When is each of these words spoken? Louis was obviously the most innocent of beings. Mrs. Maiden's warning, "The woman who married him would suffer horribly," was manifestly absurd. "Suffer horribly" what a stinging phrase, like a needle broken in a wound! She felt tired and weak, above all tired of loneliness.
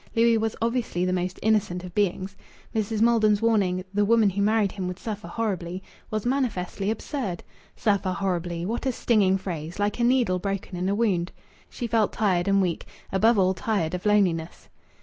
Louis 0.15 0.39
was 0.39 0.55
obviously 0.63 1.05
the 1.05 1.13
most 1.13 1.39
innocent 1.43 1.83
of 1.83 1.93
beings. 1.93 2.35
Mrs. 2.73 3.01
Maiden's 3.01 3.39
warning, 3.39 3.85
"The 3.93 4.03
woman 4.03 4.31
who 4.31 4.41
married 4.41 4.71
him 4.71 4.87
would 4.87 4.97
suffer 4.97 5.27
horribly," 5.27 5.83
was 6.09 6.25
manifestly 6.25 6.89
absurd. 6.89 7.43
"Suffer 7.75 8.09
horribly" 8.09 8.65
what 8.65 8.87
a 8.87 8.91
stinging 8.91 9.37
phrase, 9.37 9.77
like 9.77 9.99
a 9.99 10.03
needle 10.03 10.39
broken 10.39 10.75
in 10.75 10.89
a 10.89 10.95
wound! 10.95 11.31
She 11.69 11.85
felt 11.85 12.13
tired 12.13 12.47
and 12.47 12.63
weak, 12.63 12.87
above 13.11 13.37
all 13.37 13.53
tired 13.53 13.93
of 13.93 14.07
loneliness. 14.07 14.69